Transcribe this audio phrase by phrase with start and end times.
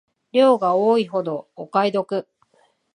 [0.31, 2.27] 量が多いほどお買い得